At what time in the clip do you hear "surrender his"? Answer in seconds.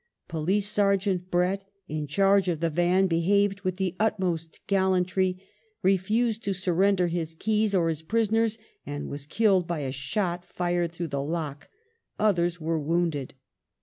6.55-7.35